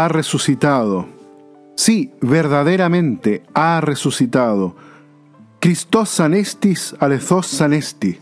[0.00, 1.06] Ha resucitado.
[1.76, 4.74] Sí, verdaderamente ha resucitado.
[5.58, 8.18] Christos anestis, alethos anesti.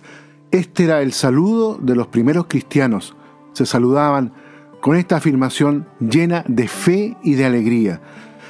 [0.50, 3.14] Este era el saludo de los primeros cristianos.
[3.52, 4.32] Se saludaban
[4.80, 8.00] con esta afirmación llena de fe y de alegría.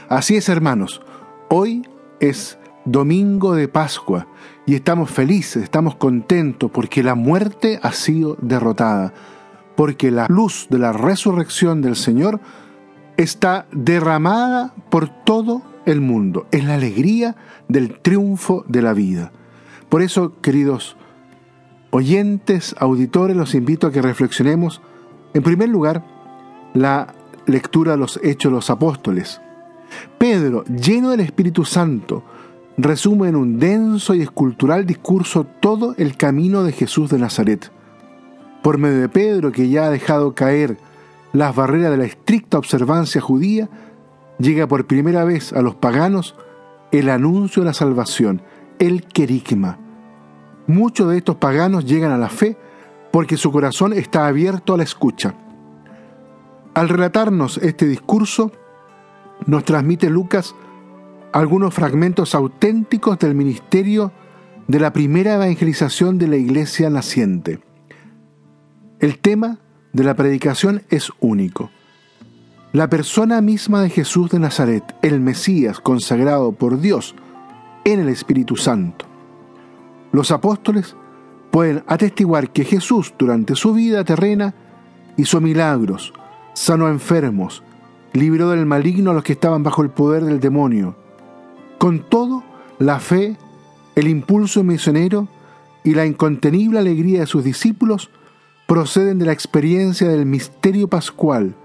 [0.09, 1.03] Así es, hermanos,
[1.51, 1.87] hoy
[2.21, 4.27] es domingo de Pascua
[4.65, 9.13] y estamos felices, estamos contentos porque la muerte ha sido derrotada,
[9.77, 12.41] porque la luz de la resurrección del Señor
[13.19, 16.47] está derramada por todo el mundo.
[16.53, 17.37] Es la alegría
[17.69, 19.33] del triunfo de la vida.
[19.91, 20.97] Por eso, queridos
[21.91, 24.81] oyentes, auditores, los invito a que reflexionemos,
[25.35, 26.05] en primer lugar,
[26.75, 27.15] la
[27.47, 29.41] lectura de los Hechos de los Apóstoles.
[30.19, 32.23] Pedro, lleno del Espíritu Santo,
[32.77, 37.73] resume en un denso y escultural discurso todo el camino de Jesús de Nazaret.
[38.63, 40.77] Por medio de Pedro, que ya ha dejado caer
[41.33, 43.69] las barreras de la estricta observancia judía,
[44.39, 46.35] llega por primera vez a los paganos
[46.93, 48.43] el anuncio de la salvación,
[48.79, 49.79] el querigma.
[50.67, 52.57] Muchos de estos paganos llegan a la fe
[53.13, 55.35] porque su corazón está abierto a la escucha.
[56.75, 58.53] Al relatarnos este discurso,
[59.47, 60.55] nos transmite Lucas
[61.33, 64.13] algunos fragmentos auténticos del ministerio
[64.67, 67.61] de la primera evangelización de la iglesia naciente.
[69.01, 69.59] El tema
[69.99, 71.71] de la predicación es único.
[72.73, 77.17] La persona misma de Jesús de Nazaret, el Mesías consagrado por Dios
[77.85, 79.07] en el Espíritu Santo.
[80.13, 80.95] Los apóstoles
[81.51, 84.55] pueden atestiguar que Jesús durante su vida terrena
[85.17, 86.13] hizo milagros,
[86.55, 87.65] sanó a enfermos,
[88.13, 90.95] libró del maligno a los que estaban bajo el poder del demonio.
[91.79, 92.45] Con todo,
[92.79, 93.37] la fe,
[93.97, 95.27] el impulso misionero
[95.83, 98.11] y la incontenible alegría de sus discípulos
[98.69, 101.57] proceden de la experiencia del misterio pascual,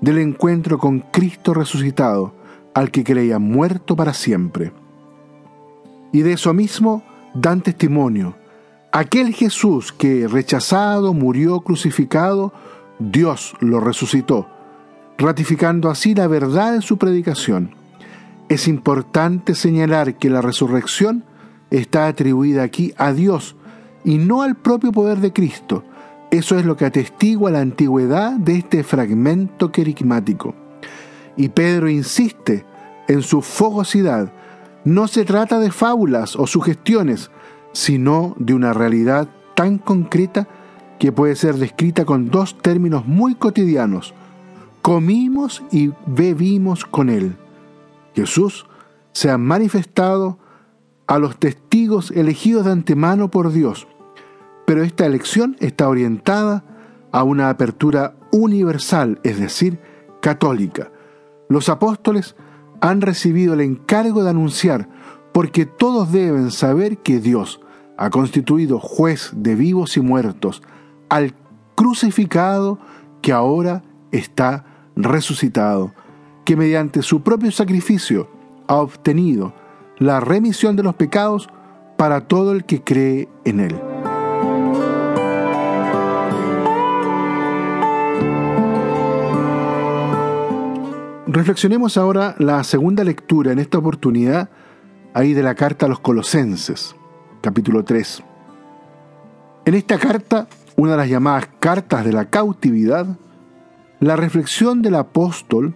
[0.00, 2.32] del encuentro con Cristo resucitado,
[2.72, 4.72] al que creía muerto para siempre.
[6.10, 7.02] Y de eso mismo
[7.34, 8.36] dan testimonio.
[8.92, 12.54] Aquel Jesús que, rechazado, murió crucificado,
[12.98, 14.46] Dios lo resucitó
[15.22, 17.74] ratificando así la verdad de su predicación.
[18.48, 21.24] Es importante señalar que la resurrección
[21.70, 23.56] está atribuida aquí a Dios
[24.04, 25.84] y no al propio poder de Cristo.
[26.32, 30.54] Eso es lo que atestigua la antigüedad de este fragmento querigmático.
[31.36, 32.64] Y Pedro insiste
[33.06, 34.32] en su fogosidad.
[34.86, 37.30] No se trata de fábulas o sugestiones,
[37.72, 40.48] sino de una realidad tan concreta
[40.98, 44.14] que puede ser descrita con dos términos muy cotidianos,
[44.80, 47.36] comimos y bebimos con Él.
[48.14, 48.64] Jesús
[49.12, 50.38] se ha manifestado
[51.06, 53.86] a los testigos elegidos de antemano por Dios,
[54.66, 56.64] pero esta elección está orientada
[57.10, 59.78] a una apertura universal, es decir,
[60.20, 60.90] católica.
[61.48, 62.36] Los apóstoles
[62.80, 64.88] han recibido el encargo de anunciar,
[65.32, 67.60] porque todos deben saber que Dios
[67.96, 70.62] ha constituido juez de vivos y muertos
[71.08, 71.34] al
[71.74, 72.78] crucificado
[73.20, 74.64] que ahora está
[74.96, 75.92] resucitado,
[76.44, 78.28] que mediante su propio sacrificio
[78.66, 79.54] ha obtenido
[79.98, 81.48] la remisión de los pecados
[81.96, 83.91] para todo el que cree en él.
[91.32, 94.50] Reflexionemos ahora la segunda lectura en esta oportunidad
[95.14, 96.94] ahí de la carta a los Colosenses,
[97.40, 98.22] capítulo 3.
[99.64, 103.16] En esta carta, una de las llamadas cartas de la cautividad,
[103.98, 105.74] la reflexión del apóstol,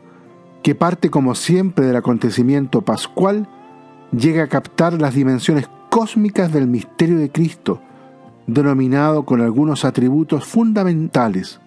[0.62, 3.48] que parte como siempre del acontecimiento pascual,
[4.12, 7.80] llega a captar las dimensiones cósmicas del misterio de Cristo,
[8.46, 11.60] denominado con algunos atributos fundamentales.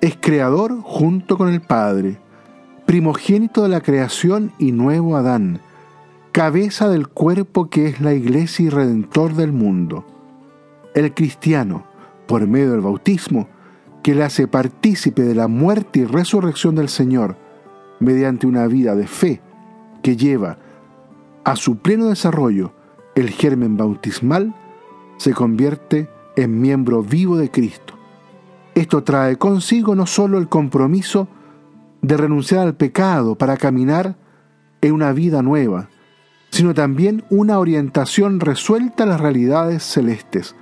[0.00, 2.20] Es creador junto con el Padre,
[2.86, 5.60] primogénito de la creación y nuevo Adán,
[6.32, 10.04] cabeza del cuerpo que es la iglesia y redentor del mundo.
[10.94, 11.84] El cristiano,
[12.26, 13.48] por medio del bautismo,
[14.02, 17.36] que le hace partícipe de la muerte y resurrección del Señor
[18.00, 19.40] mediante una vida de fe
[20.02, 20.58] que lleva
[21.44, 22.72] a su pleno desarrollo
[23.14, 24.54] el germen bautismal,
[25.16, 27.94] se convierte en miembro vivo de Cristo.
[28.74, 31.28] Esto trae consigo no solo el compromiso
[32.04, 34.14] de renunciar al pecado para caminar
[34.82, 35.88] en una vida nueva,
[36.50, 40.54] sino también una orientación resuelta a las realidades celestes,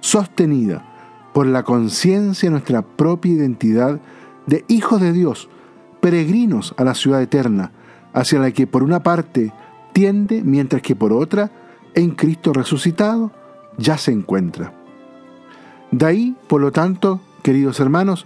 [0.00, 4.00] sostenida por la conciencia de nuestra propia identidad
[4.46, 5.50] de hijos de Dios,
[6.00, 7.70] peregrinos a la ciudad eterna,
[8.14, 9.52] hacia la que por una parte
[9.92, 11.50] tiende, mientras que por otra,
[11.94, 13.30] en Cristo resucitado,
[13.76, 14.72] ya se encuentra.
[15.90, 18.24] De ahí, por lo tanto, queridos hermanos,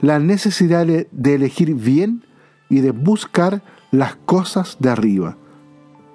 [0.00, 2.24] la necesidad de elegir bien
[2.68, 5.36] y de buscar las cosas de arriba,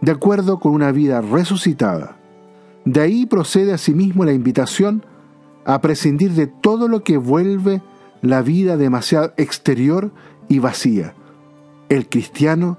[0.01, 2.17] de acuerdo con una vida resucitada.
[2.85, 5.03] De ahí procede asimismo la invitación
[5.65, 7.81] a prescindir de todo lo que vuelve
[8.21, 10.11] la vida demasiado exterior
[10.47, 11.13] y vacía.
[11.89, 12.77] El cristiano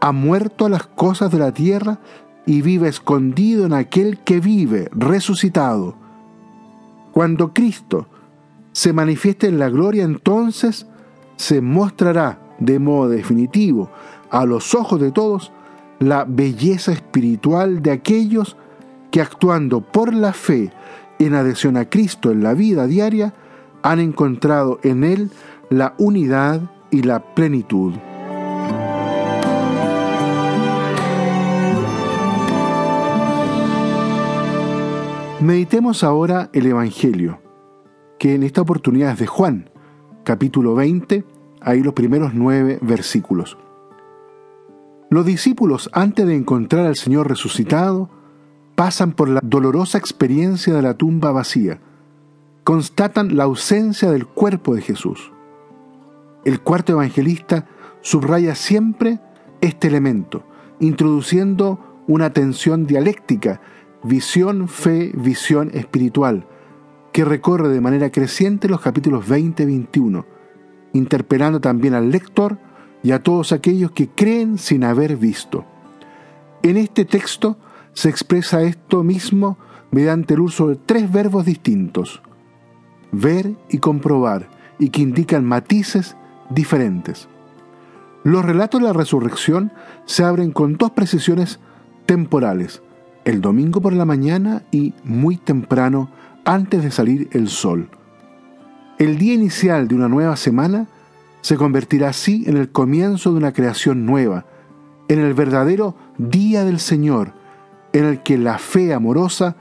[0.00, 1.98] ha muerto a las cosas de la tierra
[2.46, 5.96] y vive escondido en aquel que vive, resucitado.
[7.12, 8.06] Cuando Cristo
[8.72, 10.86] se manifieste en la gloria, entonces
[11.36, 13.90] se mostrará de modo definitivo
[14.30, 15.52] a los ojos de todos
[15.98, 18.56] la belleza espiritual de aquellos
[19.10, 20.72] que actuando por la fe
[21.18, 23.34] en adhesión a Cristo en la vida diaria,
[23.82, 25.30] han encontrado en Él
[25.70, 26.60] la unidad
[26.90, 27.94] y la plenitud.
[35.40, 37.40] Meditemos ahora el Evangelio,
[38.18, 39.70] que en esta oportunidad es de Juan,
[40.24, 41.24] capítulo 20,
[41.60, 43.58] ahí los primeros nueve versículos.
[45.10, 48.10] Los discípulos, antes de encontrar al Señor resucitado,
[48.74, 51.80] pasan por la dolorosa experiencia de la tumba vacía,
[52.64, 55.32] constatan la ausencia del cuerpo de Jesús.
[56.44, 57.66] El cuarto evangelista
[58.00, 59.20] subraya siempre
[59.60, 60.44] este elemento,
[60.78, 63.60] introduciendo una tensión dialéctica
[64.02, 66.46] visión, fe, visión espiritual,
[67.12, 70.26] que recorre de manera creciente los capítulos 20 y 21,
[70.92, 72.58] interpelando también al lector
[73.02, 75.64] y a todos aquellos que creen sin haber visto.
[76.62, 77.56] En este texto
[77.92, 79.58] se expresa esto mismo
[79.90, 82.22] mediante el uso de tres verbos distintos,
[83.12, 86.16] ver y comprobar, y que indican matices
[86.50, 87.28] diferentes.
[88.24, 89.72] Los relatos de la resurrección
[90.04, 91.60] se abren con dos precisiones
[92.06, 92.82] temporales,
[93.24, 96.10] el domingo por la mañana y muy temprano
[96.48, 97.90] antes de salir el sol.
[98.98, 100.86] El día inicial de una nueva semana
[101.42, 104.46] se convertirá así en el comienzo de una creación nueva,
[105.08, 107.34] en el verdadero día del Señor,
[107.92, 109.56] en el que la fe amorosa,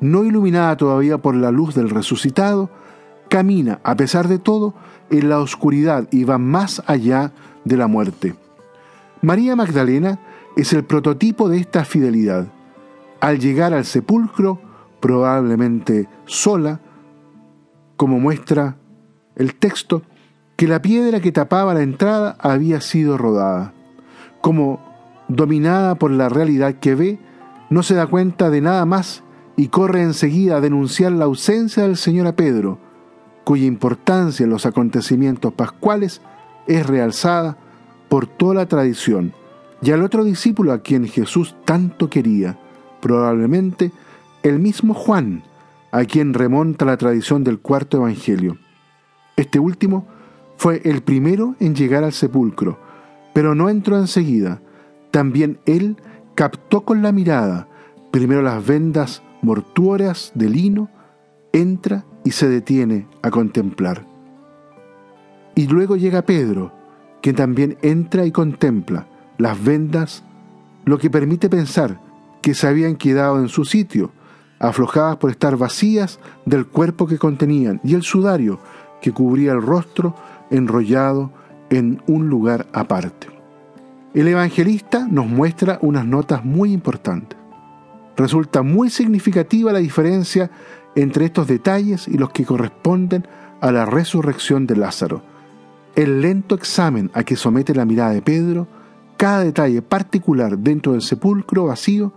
[0.00, 2.68] no iluminada todavía por la luz del resucitado,
[3.28, 4.74] camina, a pesar de todo,
[5.10, 7.30] en la oscuridad y va más allá
[7.64, 8.34] de la muerte.
[9.22, 10.18] María Magdalena
[10.56, 12.48] es el prototipo de esta fidelidad
[13.20, 14.60] al llegar al sepulcro,
[15.04, 16.80] probablemente sola,
[17.98, 18.78] como muestra
[19.36, 20.00] el texto,
[20.56, 23.74] que la piedra que tapaba la entrada había sido rodada.
[24.40, 24.80] Como
[25.28, 27.18] dominada por la realidad que ve,
[27.68, 29.22] no se da cuenta de nada más
[29.58, 32.78] y corre enseguida a denunciar la ausencia del Señor a Pedro,
[33.44, 36.22] cuya importancia en los acontecimientos pascuales
[36.66, 37.58] es realzada
[38.08, 39.34] por toda la tradición,
[39.82, 42.56] y al otro discípulo a quien Jesús tanto quería,
[43.02, 43.92] probablemente
[44.44, 45.42] el mismo Juan,
[45.90, 48.58] a quien remonta la tradición del cuarto Evangelio.
[49.36, 50.06] Este último
[50.56, 52.78] fue el primero en llegar al sepulcro,
[53.32, 54.60] pero no entró enseguida.
[55.10, 55.96] También él
[56.34, 57.68] captó con la mirada
[58.10, 60.90] primero las vendas mortuorias de lino,
[61.52, 64.06] entra y se detiene a contemplar.
[65.54, 66.72] Y luego llega Pedro,
[67.22, 69.06] que también entra y contempla
[69.38, 70.22] las vendas,
[70.84, 71.98] lo que permite pensar
[72.42, 74.12] que se habían quedado en su sitio,
[74.58, 78.58] aflojadas por estar vacías del cuerpo que contenían, y el sudario
[79.00, 80.14] que cubría el rostro
[80.50, 81.30] enrollado
[81.70, 83.28] en un lugar aparte.
[84.14, 87.38] El evangelista nos muestra unas notas muy importantes.
[88.16, 90.50] Resulta muy significativa la diferencia
[90.94, 93.26] entre estos detalles y los que corresponden
[93.60, 95.22] a la resurrección de Lázaro.
[95.96, 98.68] El lento examen a que somete la mirada de Pedro,
[99.16, 102.12] cada detalle particular dentro del sepulcro vacío,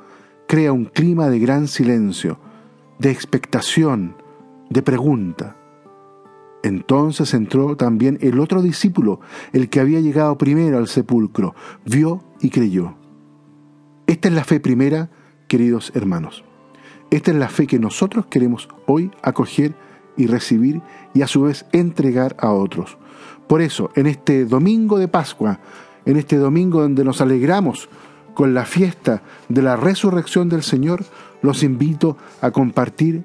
[0.48, 2.40] crea un clima de gran silencio,
[3.00, 4.16] de expectación,
[4.70, 5.58] de pregunta.
[6.64, 9.20] Entonces entró también el otro discípulo,
[9.54, 11.54] el que había llegado primero al sepulcro,
[11.86, 12.96] vio y creyó.
[14.08, 15.10] Esta es la fe primera,
[15.48, 16.44] queridos hermanos.
[17.12, 19.76] Esta es la fe que nosotros queremos hoy acoger
[20.16, 20.82] y recibir
[21.14, 22.98] y a su vez entregar a otros.
[23.48, 25.60] Por eso, en este domingo de Pascua,
[26.06, 27.90] en este domingo donde nos alegramos
[28.38, 31.04] con la fiesta de la resurrección del Señor,
[31.42, 33.24] los invito a compartir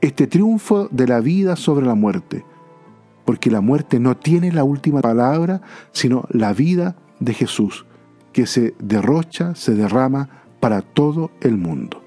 [0.00, 2.44] este triunfo de la vida sobre la muerte,
[3.24, 5.60] porque la muerte no tiene la última palabra,
[5.90, 7.84] sino la vida de Jesús,
[8.32, 10.28] que se derrocha, se derrama
[10.60, 12.00] para todo el mundo.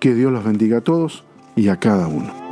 [0.00, 1.24] Que Dios los bendiga a todos
[1.54, 2.49] y a cada uno.